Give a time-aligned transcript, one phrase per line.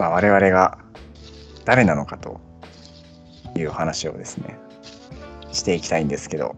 [0.00, 0.78] まあ、我々が
[1.66, 2.40] 誰なのかと
[3.54, 4.58] いう話をですね、
[5.52, 6.56] していきたいんですけど、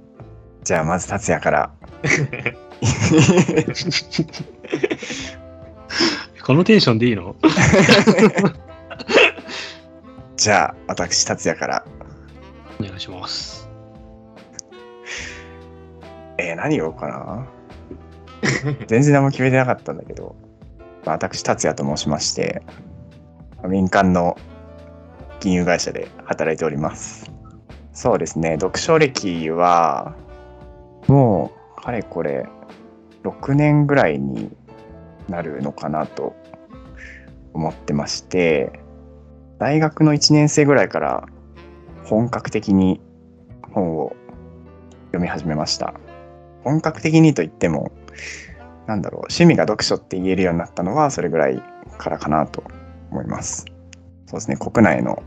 [0.63, 1.73] じゃあまず達也から。
[6.45, 7.35] このテンションでいいの？
[10.37, 11.85] じゃあ私達也から。
[12.81, 13.69] お願いします。
[16.39, 17.49] えー何言おうかな？
[18.87, 20.37] 全然何も決めてなかったんだけど、
[21.05, 22.63] まあ私達也と申しまして、
[23.69, 24.37] 民間の
[25.41, 27.31] 金融会社で働いております。
[27.93, 30.15] そうですね、読書歴は、
[31.09, 32.47] もう、かれこれ、
[33.23, 34.51] 6年ぐらいに
[35.29, 36.35] なるのかなと
[37.53, 38.73] 思ってまして、
[39.59, 41.29] 大学の1年生ぐらいから
[42.05, 43.01] 本格的に
[43.73, 44.17] 本を
[45.07, 45.95] 読み始めました。
[46.65, 47.93] 本格的にと言っても、
[48.87, 51.63] なんだろう、趣味が読書って言えるようになったのはそれぐらい
[51.99, 52.65] からかなと
[53.13, 53.67] 思います。
[54.27, 55.23] そうですね、国内の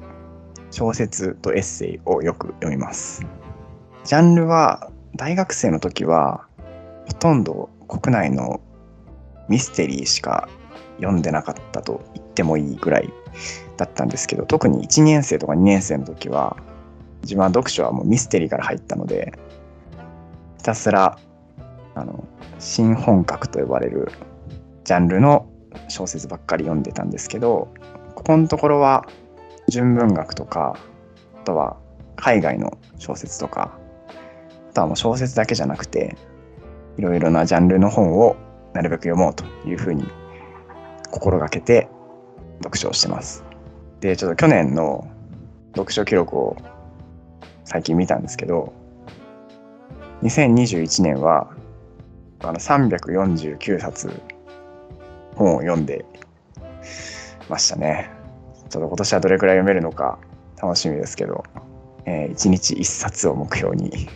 [0.71, 3.25] 小説とエッセイをよく読みます。
[4.03, 6.47] ジャンルは、大学生の時は、
[7.07, 8.59] ほとんど国内の
[9.47, 10.49] ミステリーしか
[10.97, 13.13] 読んでなかったと言ってもいいぐらい
[13.77, 16.57] だったんですけど、特に1年生とか2年生の時は、
[17.21, 19.33] 自分は読書はもうミステリーから入ったので、
[20.57, 21.17] ひたすら、
[21.93, 22.23] あの、
[22.59, 24.11] 新本格と呼ばれる
[24.83, 25.47] ジャンルの
[25.87, 27.73] 小説ばっかり読んでたんですけど、
[28.15, 29.05] ここのところは
[29.67, 30.77] 純文学とか、
[31.41, 31.77] あとは
[32.15, 33.77] 海外の小説とか、
[34.71, 36.15] あとはもう小説だけじゃなくて、
[36.97, 38.35] いろいろなジャンルの本を
[38.73, 40.05] なるべく読もうというふうに
[41.11, 41.89] 心がけて
[42.59, 43.43] 読書をしてます。
[43.99, 45.07] で、ちょっと去年の
[45.75, 46.57] 読書記録を
[47.63, 48.73] 最近見たんですけど、
[50.23, 51.49] 2021年は
[52.41, 54.21] あの349冊
[55.35, 56.05] 本を読んで
[57.49, 58.09] ましたね。
[58.69, 60.17] ちょっと今年はどれくらい読めるのか
[60.61, 61.43] 楽しみですけど、
[62.05, 64.07] え1日1冊を目標に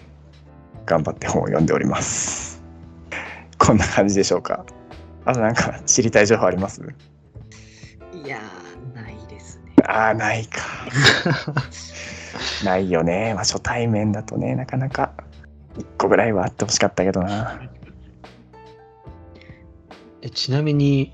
[0.85, 2.61] 頑張って本を読んでおります。
[3.59, 4.65] こんな感じでしょうか。
[5.25, 6.81] あとなんか知りたい情報あります？
[8.13, 9.73] いやー、ないですね。
[9.85, 10.61] ああ、ないか。
[12.65, 13.33] ないよね。
[13.33, 15.11] まあ初対面だとね、なかなか
[15.77, 17.61] 1個ぐらいはあってほしかったけどな。
[20.21, 21.13] えちなみに、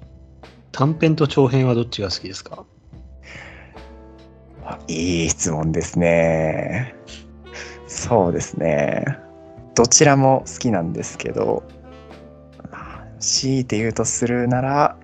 [0.71, 2.65] 短編と長編はどっちが好きですか？
[4.63, 6.95] あいい質問ですね。
[7.87, 9.05] そうですね。
[9.75, 11.63] どちらも好きなんですけど、
[12.71, 14.97] まあ強いて言うとするなら、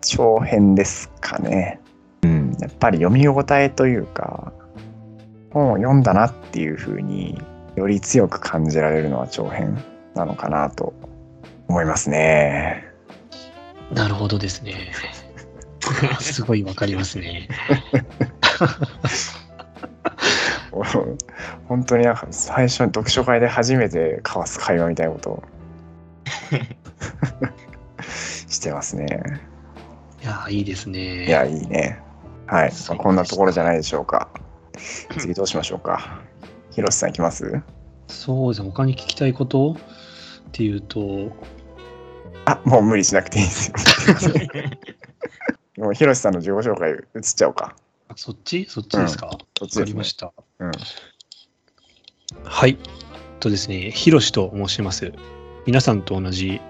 [0.00, 1.80] 長編ですかね。
[2.22, 4.52] うん、やっぱり読み応えというか、
[5.50, 7.40] 本を読んだなっていう風に
[7.76, 9.82] より強く感じられるのは長編
[10.14, 10.92] なのかなと
[11.68, 12.87] 思いますね。
[13.92, 14.92] なるほどですね。
[16.20, 17.48] すごいわかりますね。
[21.68, 25.42] 本当になんか最初に読書会で初めて交わす会話みたいなことを
[28.48, 29.06] してますね。
[30.22, 31.26] いやー、いいですね。
[31.26, 32.00] いや、いいね。
[32.46, 32.62] はい。
[32.64, 34.28] まあ、そうこんなところじゃないでしょうか。
[35.18, 36.20] 次どうしましょうか。
[36.70, 37.60] ひろしさんいきます？
[38.08, 38.70] そうですね。
[38.70, 39.76] 他に聞きたいことっ
[40.52, 41.30] ていうと、
[42.50, 43.74] あ、もう無理しなくていいですよ。
[45.84, 47.76] もうひろしさんの自己紹介移っちゃおうか。
[48.08, 48.66] あそっち？
[48.68, 50.04] そっちですか、わそっちねかりま。
[50.04, 50.32] した。
[50.58, 50.72] うん。
[52.44, 52.78] はい。
[53.40, 55.12] とですね、ひろしと申します。
[55.66, 56.60] 皆さんと同じ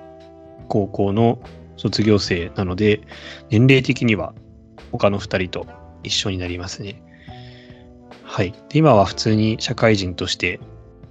[0.68, 1.38] 高校の
[1.76, 3.00] 卒業生なので、
[3.50, 4.34] 年齢的には
[4.90, 5.66] 他の2人と
[6.02, 7.00] 一緒になりますね。
[8.24, 8.52] はい。
[8.68, 10.60] で今は普通に社会人として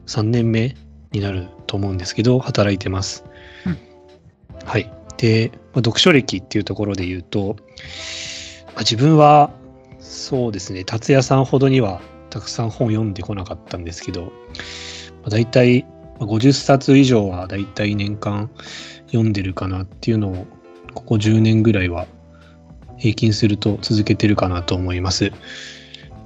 [0.07, 0.75] 3年目
[1.11, 3.23] になると思うんですけど、働いてます。
[5.17, 7.57] で、まあ読書歴っていうところで言うと、
[8.67, 9.51] まあ自分は
[9.99, 14.29] そうですね、達也さんほどにはたくさん本読んでこなかったんですけど、ま
[15.25, 15.85] あ、大体
[16.19, 18.49] 50冊以上は大体年間
[19.07, 20.47] 読んでるかなっていうのを、
[20.93, 22.07] ここ10年ぐらいは
[22.97, 25.31] 平均すると続けてるかなと思います。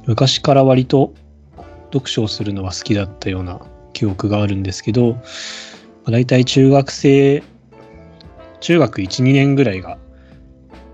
[0.08, 1.14] 昔から割と
[1.94, 3.60] 読書をするのは好きだったような
[3.94, 5.20] 記憶があるんですけど、ま
[6.08, 7.44] あ、大体中学生、
[8.62, 9.98] 中学1、2年ぐらいが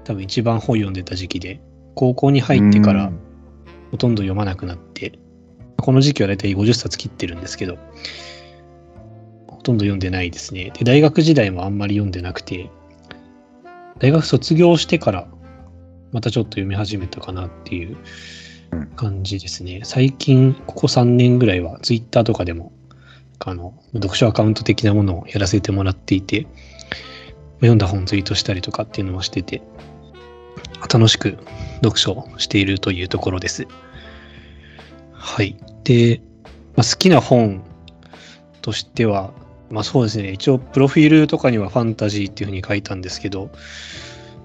[0.03, 1.61] 多分一番本読んでた時期で、
[1.95, 3.19] 高校に入ってからうん
[3.91, 5.19] ほとんど読まなくなって、
[5.77, 7.77] この時期は大体50冊切ってるんですけど、
[9.47, 10.71] ほとんど読んでないですね。
[10.73, 12.69] で、大学時代もあんまり読んでなくて、
[13.99, 15.27] 大学卒業してから
[16.11, 17.97] またちょっと読み始めたかなっていう
[18.71, 19.81] うん感じですね。
[19.83, 22.71] 最近、ここ3年ぐらいは Twitter とかでも、
[23.39, 26.47] あの、読書アカウント的なものをやらせてもらっていて、
[27.57, 29.61] 読んだ本ツイートしたりとかっていうのをしてて、
[30.91, 31.37] 楽しく
[31.83, 33.67] 読書をしているというところです。
[35.13, 35.57] はい。
[35.83, 36.21] で、
[36.75, 37.63] まあ、好きな本
[38.61, 39.31] としては、
[39.69, 43.49] まあそうですね、一応プロフィールとかにはファンタジーっていうふうに書いたんですけど、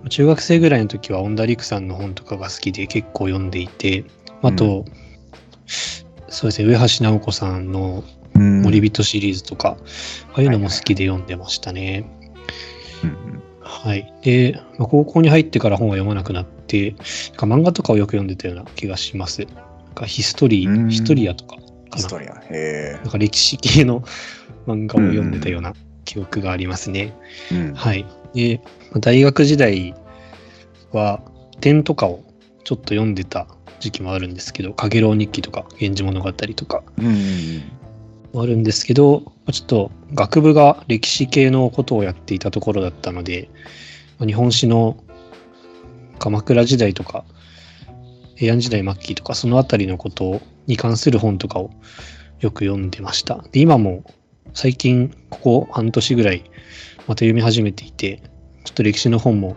[0.08, 4.04] 中学生ぐらいの時は恩田陸さんの本とかが好きで結構読んでいて、
[4.42, 4.84] あと、
[6.28, 8.02] そうですね、上橋直子さんの
[8.34, 9.76] うん森人シリーズとか、
[10.32, 12.04] ああいうのも好きで読んでましたね。
[13.02, 14.12] うんはい。
[14.22, 19.44] で、まあ、高校に入ってから本は読まなくなって、なんか漫画とかをよく読んでたような気がします。
[19.44, 19.52] な
[19.92, 21.62] んかヒストリうんー、ヒストリアとかか
[21.92, 21.98] な。
[21.98, 22.42] ストリア。
[22.50, 24.02] へなんか歴史系の
[24.66, 27.12] 漫画を読んでたような記憶がありますね。
[27.52, 27.54] え。
[27.54, 28.04] うんはい。
[28.34, 28.60] で、
[28.90, 29.94] まあ大学時代
[30.92, 31.22] は
[31.60, 32.24] 点とかを
[32.64, 33.46] ちょっと読んでた
[33.78, 37.81] 時期もあるんですけど、かげろう日記とか、源氏物語とかうんうんも
[38.34, 43.50] あるんですけど、ちょっと学部が歴史系のことをやっていたところだったので、
[44.20, 44.96] 日本史の
[46.18, 47.24] 鎌倉時代とか、
[48.36, 51.70] 平安時代末期とか、そのあたりのことに関する本とかを
[52.40, 53.44] よく読んでました。
[53.52, 54.04] で、今も
[54.54, 56.44] 最近、ここ半年ぐらい、
[57.06, 58.22] また読み始めていて、
[58.64, 59.56] ちょっと歴史の本も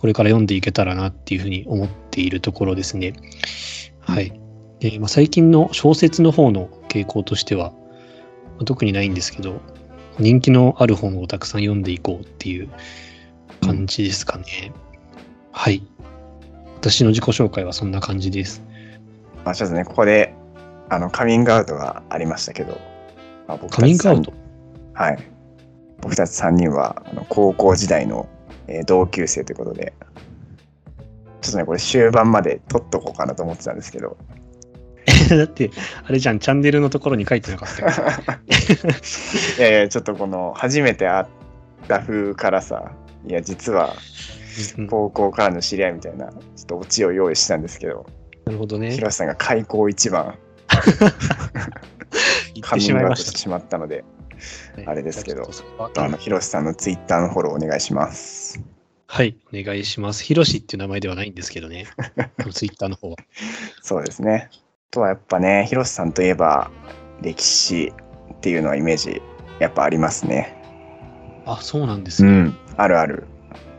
[0.00, 3.12] これから読んでいけたらなっていうふうに思っているところですね。
[4.00, 4.40] はい。
[4.80, 7.72] で、まあ、最近の小説の方の傾向としては、
[8.56, 9.60] まあ特にないんですけど、
[10.18, 12.68] 人気のある本をたくさん読んでいこうっていう
[13.60, 14.72] 感じですかね。
[15.52, 15.82] はい。
[16.80, 18.62] 私の自己紹介はそんな感じです。
[19.44, 20.34] まあちょっとね、ここで、
[20.88, 22.78] あの、カミングアウトがありましたけど、
[23.48, 24.32] まあ、僕たちカミングアウト？
[24.94, 25.18] 三はい。
[26.00, 28.28] 僕たち3人は、あの高校時代の、
[28.68, 29.92] えー同級生ということで、
[31.40, 34.16] ちょっとね、これ終盤まで取っとこうかなと思ってたんですけど、
[35.36, 35.70] だって、
[36.04, 37.90] あれじゃん、チャンネルのところに書いてなかったよ。
[39.58, 41.26] いやいや、ちょっとこの、初めて会っ
[41.88, 42.92] た風からさ、
[43.26, 43.94] いや、実は
[44.78, 48.06] うん高校からの知り合いみたいな、ちょっとオチを用意したんですけど、
[48.44, 48.92] なるほどね。
[48.92, 50.38] 広瀬さんが開口一番
[52.62, 54.04] カミングアウトしてしまったので、
[54.84, 54.90] た。
[54.90, 58.60] あれですけどあの広瀬さんのツイッターのフォローお願いします。
[59.08, 60.24] はい、お願いします。
[60.24, 61.86] ヒロシっていう名前ではないんですけどね。
[62.52, 63.16] ツイッターの方は。
[63.82, 64.50] そうですね。
[64.92, 66.70] あとはやっぱね、広瀬さんといえば
[67.20, 67.92] 歴史
[68.34, 69.20] っていうのはイメージ
[69.58, 70.56] やっぱありますね。
[71.44, 72.30] あ、そうなんですね。
[72.30, 73.26] ん、あるある。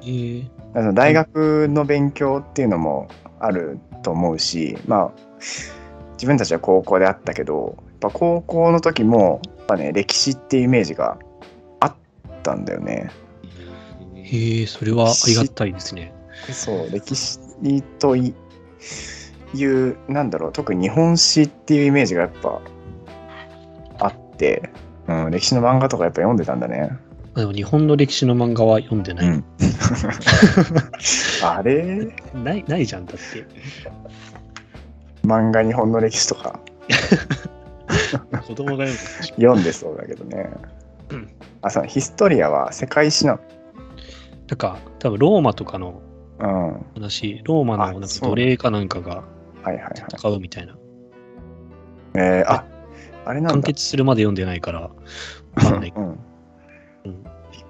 [0.02, 3.08] えーあの大学の勉強っていうのも
[3.40, 5.12] あると思うし、まあ
[6.14, 11.18] 自分たちは高校であったけど、やっぱ高校の時もやっぱね歴史っていうイメージが
[11.80, 11.96] あっ
[12.44, 13.10] たんだよね。
[14.14, 16.14] えー、それはありがたいですね。
[16.52, 17.40] そう歴史
[17.98, 18.36] とい
[19.54, 22.62] いうなんだろう特に日本史っていうイメージがやっぱ
[24.00, 24.70] あって、
[25.08, 26.92] うん、歴史の漫画とかやっぱ読んでたんだね。
[27.36, 29.28] あでも日本の歴史の漫画は読んでない。
[29.28, 29.46] うん、
[31.44, 32.16] あれ？
[32.34, 33.46] ないないじゃん、だって。
[35.26, 36.60] 漫画日本の歴史とか
[38.48, 38.98] 子供が読むで。
[39.36, 40.50] 読んでそうだけどね
[41.10, 41.30] うん。
[41.62, 43.40] あそうヒストリアは世界史な
[44.48, 46.02] なんか、多分ローマとかの
[46.40, 46.86] の。
[46.96, 47.02] うん。
[47.02, 49.24] 話、ローマのなんか奴隷かなんかが
[49.68, 49.94] はいはいはい。
[50.10, 50.78] 戦うみたいな。
[52.16, 52.66] えー、あ
[53.26, 53.68] あれなん完だ。
[53.68, 54.92] 結するまで読んでないから、わ
[55.56, 55.94] かんない。
[55.96, 56.04] うん。
[56.04, 56.18] うん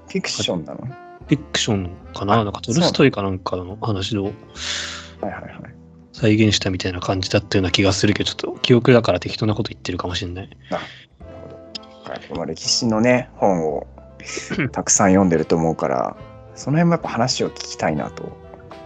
[0.07, 0.85] フィクションなの？
[0.85, 2.35] フィクションかな？
[2.35, 4.33] あなんかトルストイかなんかの話をはい
[5.23, 5.43] はいはい。
[6.13, 10.49] 再現したみたいな感じだったような気がするけど、ちょっと記憶だから適当なこと言ってるかもしれない。
[11.19, 13.85] はい、この歴史のね本を
[14.71, 16.15] たくさん読んでると思うから
[16.55, 18.31] その辺もやっぱ話を聞きたいなと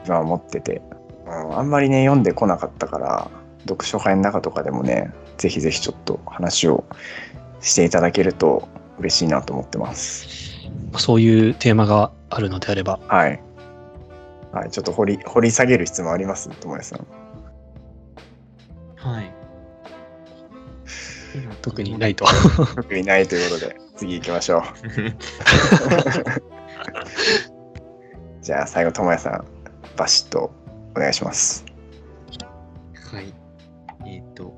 [0.05, 6.83] 今は思ってて、うん、あんまりね読んでこなかったから読書会の中とかでもねぜひぜひちょっと話を
[7.61, 8.67] していただけると
[8.99, 10.51] 嬉しいなと思ってます。
[10.91, 13.41] まあそういうテーマがあるのであれば、はい、
[14.51, 16.49] はい、ちょっと掘り掘り下げる質問あります？
[16.49, 17.07] 友也さん。
[18.95, 19.31] はい。
[21.33, 22.25] 今特にないと。
[22.75, 24.63] 特にないということで次行きましょう。
[28.41, 29.45] じゃあ最後友也さん。
[29.97, 30.51] バシッと
[30.95, 31.65] お願いします
[33.11, 33.33] はい。
[34.05, 34.53] えっ、と、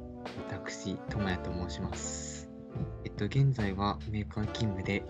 [0.51, 2.49] 私、ともやと申します。
[3.03, 5.03] えっと、現在はメーカー勤務で、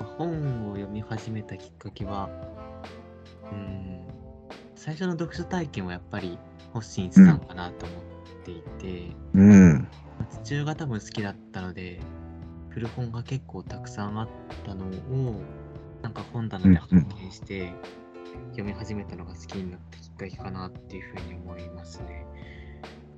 [0.00, 2.30] まあ本を読み始めたきっかけは、
[3.50, 4.06] うーん、
[4.76, 6.38] 最初の読書体験はやっぱり
[6.72, 9.88] 欲しいさんかなと思っていて、うんま
[10.20, 12.00] あ父親が多分好きだったので、
[12.70, 14.28] 古本が結構たくさんあっ
[14.64, 15.40] たのを、
[16.02, 17.72] なんか本棚で発見して、
[18.58, 22.26] 読み始めたのが好きになったきっかけかなっていうふうに思いますね。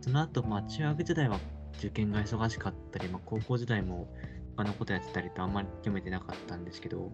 [0.02, 1.40] その後、まあ中学時代は
[1.78, 4.14] 受験が忙しかったり、まあ高校時代も
[4.58, 7.10] 他のことやってたりとあんまり読めてなかったんですけど、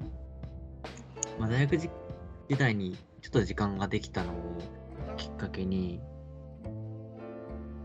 [1.38, 1.88] まあ大学時
[2.48, 4.58] 時代にちょっと時間ができたのを
[5.16, 6.00] きっかけに、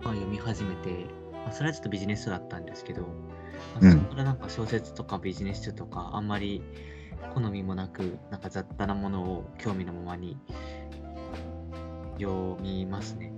[0.03, 6.63] まあ、読み始めて、まあ、それはちょっとビジネス書だったんですけど、まあうんそこからなんか小説とかビジネス書とかあんまり
[7.33, 10.37] 好みもなく、なんか雑多なものを興味のままに
[12.19, 13.31] 読みますね。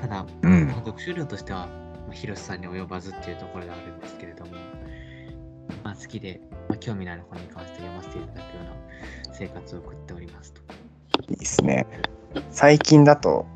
[0.00, 4.52] ただ、うんまあ読書量としては、まあ、広瀬さんに及ばずっていうところがあるんですけれども、
[5.82, 10.62] まあ、好きで、まあ、興味のある本に関して読ませていただくような生活を送っておりますと。
[11.30, 11.86] いいですね。
[12.50, 13.46] 最近だと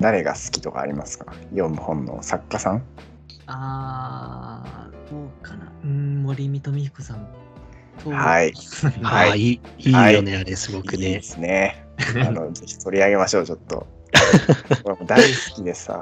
[0.00, 1.32] 誰が好きとかありますか？
[1.50, 2.82] 読む本の作家さん？
[3.46, 5.72] あー、どうかな。
[5.82, 7.28] うーん、森見富彦さん
[8.02, 8.52] と、はい
[9.02, 9.60] あ はいあ、い
[10.12, 11.22] い、よね、あれ、すごくねいいで。
[11.22, 11.84] すね。
[12.26, 13.86] あの、ぜひ取り上げましょう、ちょっと。
[14.84, 15.94] 俺も大好きでさ、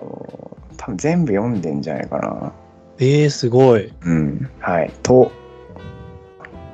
[0.00, 2.52] もう多分全部読んでんじゃないかな。
[2.98, 3.92] えー、すごい。
[4.02, 4.50] うん。
[4.60, 4.92] はい。
[5.02, 5.30] と、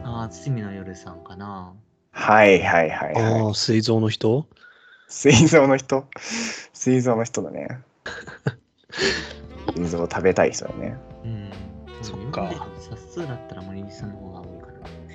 [0.05, 1.73] あー、堤の夜さんかな。
[2.11, 3.51] はいはいはいあはい。
[3.51, 4.47] あ、水蔵の人？
[5.09, 6.07] 水蔵の人？
[6.73, 7.81] 水蔵の人だね。
[9.77, 10.97] 水蔵を食べたい人だね。
[11.25, 11.51] うん。
[12.03, 14.38] そっか冊数だったら森見さんの方が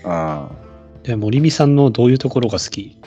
[0.03, 0.49] 多いかな。
[0.95, 1.03] うん。
[1.03, 2.97] で森美さんのどういうところが好き？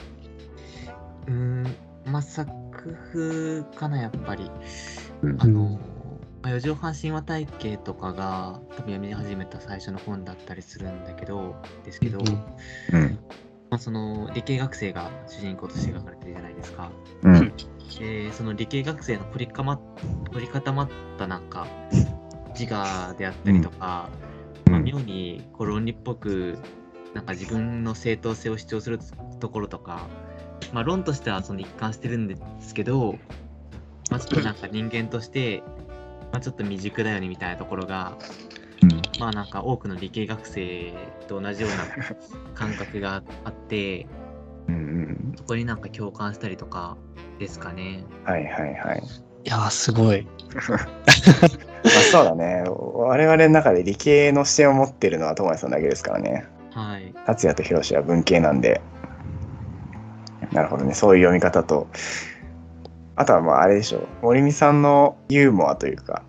[1.27, 1.63] うーん、
[2.05, 2.51] まあ、作
[3.13, 4.49] 風かな、やっぱり。
[5.23, 5.79] うんあの、
[6.43, 13.19] まあ、四畳半神話体系とかが多分読み始めた最初の本だったりするんだけど、ですけど、うんうん。
[13.69, 16.91] まあ、その理系学生が主人公として描かれてるじゃないですか。
[17.23, 17.53] うん。
[17.99, 19.77] で、その理系学生の凝りかま
[20.31, 21.67] 凝り固まったなんか
[22.57, 24.09] 自我であったりとか、
[24.69, 26.59] まあ、妙にこう論理っぽく
[27.17, 28.99] なんか自分の正当性を主張する
[29.39, 30.07] ところとか、
[30.71, 33.15] まあ、論としてはその一貫してるんですけど、
[34.11, 35.63] まあ、ちょっとなんか人間として、
[36.31, 38.15] まあ、ちょっと未熟だよねみたいなところが、
[38.83, 40.93] うんまあなんか多くの理系学生
[41.27, 42.15] と同じような
[42.53, 44.05] 感覚があって
[44.67, 45.33] うんうん。
[45.35, 46.97] そこになんか共感したりとか
[47.39, 48.03] ですかね。
[48.25, 49.03] はいはいはい。
[49.43, 50.27] いやー、すごい。
[50.67, 52.63] まあ、そうだね。
[52.67, 56.45] 我々の中で理系の視点を持ってるのは友也さんだけですからね。
[56.77, 57.11] はい。
[57.25, 58.81] 達也と広志は文系なんで。
[60.51, 60.93] なるほどね。
[60.93, 61.87] そういう読み方と。
[63.15, 64.07] あとはまああれでしょう。
[64.21, 66.21] 森美さんのユーモアというか、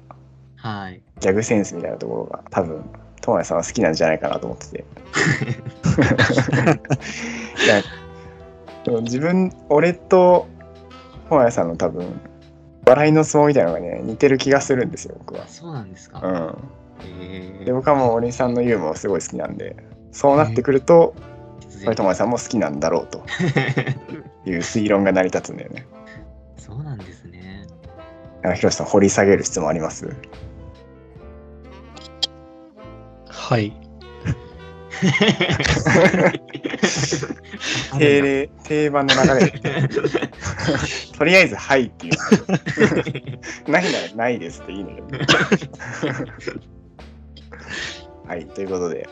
[0.56, 1.02] はい。
[1.20, 2.82] ギャグセンスみたいなところが多分、
[3.20, 4.84] 友也さんは好きなんじゃないかなと思ってて。
[9.02, 10.48] 自分、俺と
[11.28, 12.18] 友也さんの多分、
[12.86, 15.46] 笑いの相撲みたいなのがね、似てる気がするんですよ、僕はあ。
[15.46, 16.20] そうなんですか。
[16.22, 16.56] うん。
[17.20, 19.76] えで僕はもう森さんのユーモアすごい好きなんで
[20.18, 21.14] そうなってくると
[21.60, 23.22] 必これ友也さんも好きなんだろうと
[24.50, 25.86] いう推論が成り立つんだよね。
[26.56, 27.66] そうなんですね。
[28.42, 30.08] なんか広瀬さん掘り下げる質問あります？
[33.28, 33.72] はい。
[37.98, 39.60] 定例定番の流れで
[41.16, 42.14] とりあえず「はい」っていう
[43.70, 45.04] ないなら「ないです」っていいのよ。
[48.26, 49.08] はいということで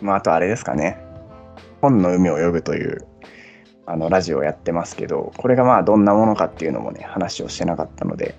[0.00, 0.98] まああとあれですかね。
[1.80, 3.06] 本の海を泳ぐという
[3.86, 8.34] あのラジオをやってますけどこれがまあどんなものかっていうのもね話をしてなかったので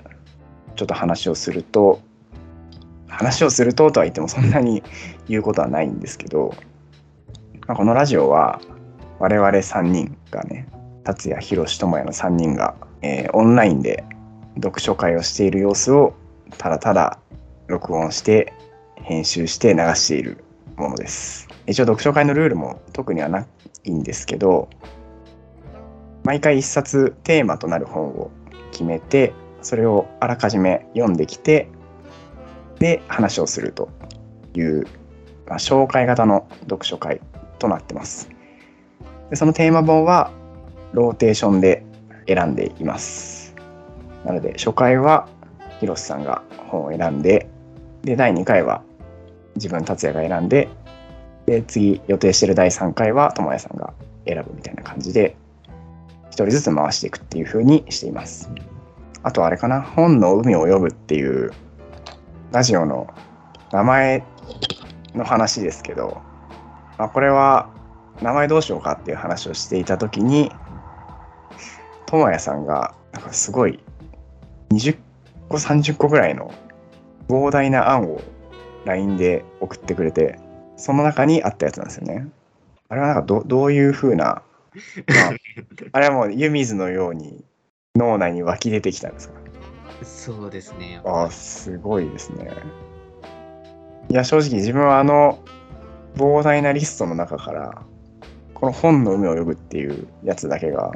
[0.75, 2.01] ちょっと話をすると
[3.07, 4.83] 話をするととは言ってもそんなに
[5.27, 6.53] 言うことはないんですけど、
[7.65, 8.59] まあ、このラジオは
[9.19, 10.67] 我々3人がね
[11.03, 14.03] 達也宏智也の3人が、えーオンラインで
[14.55, 16.13] 読書会をしている様子を
[16.57, 17.19] ただただ
[17.67, 18.53] 録音して
[18.95, 20.43] 編集して流している
[20.77, 21.47] ものです。
[21.65, 23.45] 一応読書会のルールも特にはな
[23.83, 24.69] いんですけど
[26.23, 28.31] 毎回一冊テーマとなる本を
[28.71, 31.67] 決めてそれをあらかじめ読んできて
[32.79, 33.89] で話をすると
[34.53, 34.85] いう、
[35.47, 37.21] まあ、紹介型の読書会
[37.59, 38.29] となってます。
[39.29, 40.31] でそのテーマ本は
[40.93, 41.83] ローテーションで
[42.27, 43.55] 選んでいます。
[44.25, 45.27] なので初回は
[45.79, 47.49] 広瀬さんが本を選んで
[48.03, 48.83] で第2回は
[49.57, 50.69] 自分達也が選んで
[51.45, 53.93] で次予定してる第3回は智也さんが
[54.25, 55.35] 選ぶみたいな感じで
[56.29, 58.51] 一人ずつ回していくっていう風にしています。
[59.23, 61.51] あとあれかな本の海を泳ぐっていう
[62.51, 63.07] ラジオの
[63.71, 64.23] 名前
[65.15, 66.21] の話ですけど、
[66.97, 67.69] まあ、これは
[68.21, 70.51] 名前どうしようかっていう話をしていた時に
[72.05, 73.79] 智也さんがなんかすごい
[74.69, 74.97] 20
[75.49, 76.53] 個30個ぐらいの
[77.27, 78.21] 膨大な案を
[78.87, 80.39] LINE で送ってくれて
[80.75, 82.27] その中にあったやつなんですよね。
[82.89, 84.41] あれはなんかどどういう風な、ま
[85.29, 85.31] あ、
[85.93, 87.43] あれはもう湯水のように
[87.95, 89.35] 脳内に湧き出てきたんですか？
[90.03, 91.01] そうですね。
[91.03, 92.49] ああ、すごいですね。
[94.09, 95.39] いや、正直自分はあの
[96.15, 97.81] 膨大なリストの中から、
[98.53, 100.91] この本の海を泳ぐっていうやつだけが、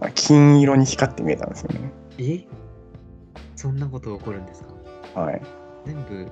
[0.00, 1.90] まあ金色に光って見えたんですよね。
[2.18, 2.44] え？
[3.56, 4.62] そんなこと起こるんです
[5.14, 5.20] か？
[5.22, 5.42] はい。
[5.86, 6.28] 全部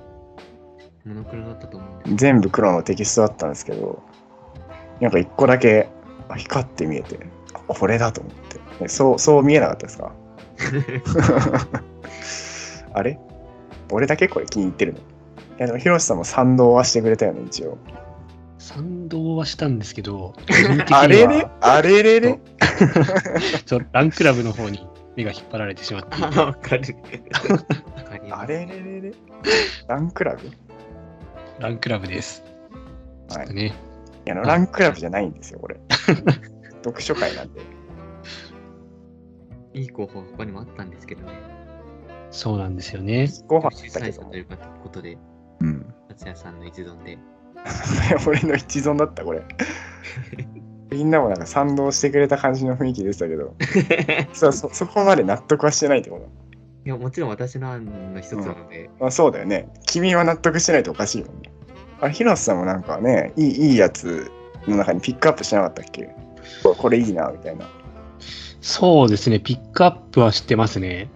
[1.05, 4.01] モノクロだったと思うんです全部黒のテキストだったんですけど、
[5.01, 5.89] なんか一個だけ
[6.29, 7.19] あ光って見えて、
[7.53, 8.59] あこれだと思って。
[8.81, 10.13] えそう、そう見えなかったですか？
[12.93, 13.19] あれ？
[13.91, 14.99] 俺だけこれ気に入ってるの？
[14.99, 15.01] い
[15.59, 17.77] やでも、ヒロシさんも賛同はしてくれたよね、一応。
[18.57, 20.33] 賛同はしたんですけど、
[20.89, 22.39] あれれあれれれ
[23.65, 26.17] ちょランクラブの方に目が引っ張られてしまって。
[26.77, 27.23] いて
[28.31, 29.13] あれれれれ？
[29.87, 30.47] ランクラブ？
[30.47, 30.51] い
[31.59, 32.43] ランクラブです。
[33.29, 33.73] ちょっとね、
[34.25, 35.79] や、あのランクラブじゃないんですよ、これ。
[36.83, 37.61] 読書会なんで。
[39.73, 41.33] いい候補が他にもあったんですけどね。
[42.31, 43.27] そうなんですよね。
[43.47, 44.47] ご飯主催者という
[44.81, 45.17] ことで、
[45.59, 45.93] うん。
[46.09, 47.17] 達也さんの一存で。
[48.27, 49.43] 俺の一存だった、これ。
[50.91, 53.55] みんなもなんか賛同してくれた感じの雰囲気でしたけど、
[54.33, 56.42] そそそこまで納得はしてないってこと
[56.85, 59.69] いや、もちろん私の案の一つなので、まあ、そうだよね。
[59.85, 61.51] 君は納得してないとおかしいもんね。
[62.01, 64.29] あれ、広瀬さんもなんかね、いいいいやつ
[64.67, 66.09] の中にピックアップしなかったっけ？
[66.61, 67.65] これこれいいな、みたいな。
[68.61, 71.09] そうですね、ピックアップはしてますね。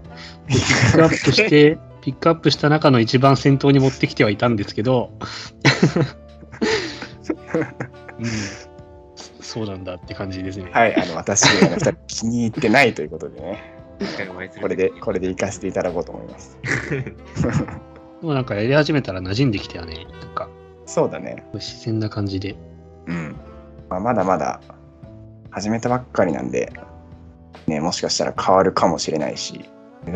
[0.48, 5.12] でピックアップして、 ピックアップした中の一番先頭に持ってきてはいたんですけど、
[8.20, 8.26] うん、
[9.16, 10.70] そそうなんだって感じですね。
[10.72, 13.77] はい、あの、私、あの二人気に入ってないということでね、
[14.62, 15.28] これで、これで。
[15.28, 16.58] で行かせていただこうと思います。
[18.22, 20.06] でもなんかやり始めたら馴染んできたよね。
[20.22, 20.50] なんか
[20.86, 21.44] そうだね。
[21.54, 22.56] 自然な感じで。
[23.08, 23.36] うん。
[23.90, 24.62] まあ、まだまだ
[25.52, 26.72] 始めたばっかりなんで、
[27.68, 29.66] ね、もしかしたら変わるかもしれないし、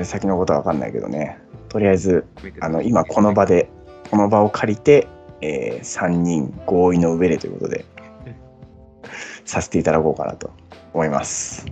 [0.03, 2.25] 先のことは分かんないけどね、とりあえず、
[2.59, 3.69] あの今この場で、
[4.09, 5.07] この場を借りて、
[5.41, 7.85] え3人合意の上でということで、
[9.45, 10.51] させていただこうかなと
[10.93, 11.65] 思います。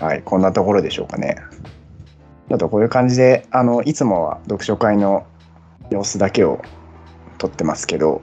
[0.00, 1.36] はい、こんなところでしょうかね。
[2.50, 5.26] あとこういう感じで、あの、いつもは読書会の
[5.90, 6.60] 様子だけを
[7.38, 8.22] 撮ってますけど、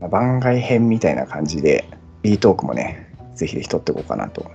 [0.00, 1.88] まあ番外編みたいな感じで、
[2.22, 4.50] フリートークもね、ぜひぜひ撮っていこうかなと。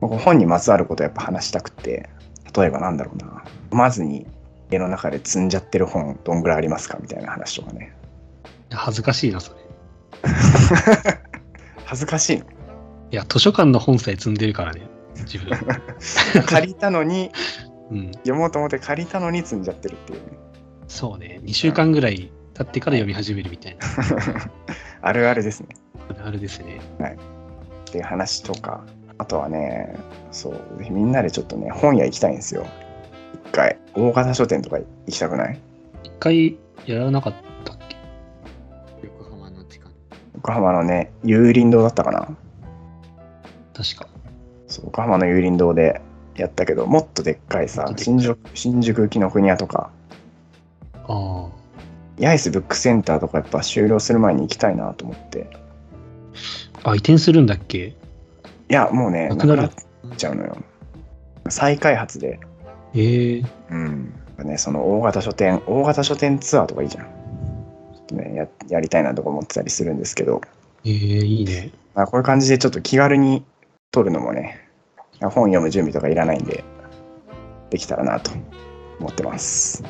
[0.00, 2.08] 僕本にまつわることやっぱ話したくて、
[2.56, 4.26] 例えばなんだろうな、読まずに
[4.70, 7.96] 家の中で積んじゃってる本どんぐらいありますかみたいな話とかね。
[8.70, 9.60] 恥ずかしいな、それ。
[11.84, 12.44] 恥ずかしいの？
[12.44, 14.82] いや、図書館の本さえ積んでるからね、
[15.24, 15.58] 自分。
[16.46, 17.30] 借りたのに、
[17.90, 18.12] うん。
[18.12, 20.38] 読もうと思って借りたのに積んじゃってるっていうね。
[20.88, 21.40] そうね。
[21.42, 23.86] 2週間ぐらい経ってから読み始めるみたいな。
[25.02, 25.68] あるあるですね。
[26.24, 26.80] あれですね。
[27.00, 28.84] っていう話とか、
[29.18, 29.94] あとはね、
[30.30, 32.66] そう、みんなでちょっとね、本屋行きたいんですよ。
[33.46, 35.60] 一回、大型書店とか行きたくない？
[36.02, 37.96] 一回やらなかったっけ？
[39.02, 39.92] 横浜の地下の。
[40.34, 42.28] 横浜のね、有林堂だったかな？
[43.74, 44.08] 確か。
[44.76, 46.02] そう横浜の有林堂で
[46.36, 49.90] やったけど、もっとでっかいさ新宿、新宿紀ノ国屋とか、
[50.92, 51.48] ああ。
[52.20, 55.48] 八重洲ブックセンターとかやっぱ終了する前に行きたいなと思って。
[56.82, 57.86] あ、移転するんだっけ？
[57.88, 57.94] い
[58.68, 59.70] や、もうね、ななくなっ
[60.16, 60.58] ちゃうのよ。
[61.48, 62.38] 再開発で、
[62.94, 64.12] ええうん。
[64.44, 67.04] ね、その大型書店、大型書店ツアーとかいいじゃん。
[67.04, 70.42] ちょっとね、ややりたいなとか思ってたりするんですけど、
[70.84, 71.70] ええいいね。
[71.94, 73.42] まあ、こういう感じでちょっと気軽に
[73.90, 74.65] 撮るのもね、
[75.20, 76.64] 本読む準備とかいらないんで、
[77.70, 78.30] できたらなと
[79.00, 79.82] 思ってます。